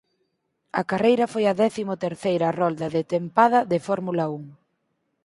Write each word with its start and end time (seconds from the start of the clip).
A 0.79 0.83
carreira 0.91 1.25
foi 1.33 1.45
a 1.47 1.57
décimo 1.63 1.93
terceira 2.05 2.55
rolda 2.59 2.87
da 2.95 3.01
tempada 3.13 3.59
de 3.71 3.77
Fórmula 3.87 4.23
Un. 4.39 4.43